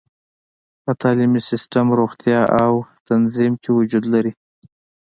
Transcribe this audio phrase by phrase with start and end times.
[0.83, 2.73] په تعلیمي سیستم، روغتیا او
[3.09, 4.31] تنظیم کې وجود لري.